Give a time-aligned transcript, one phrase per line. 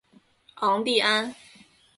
[0.55, 1.35] 昂蒂安。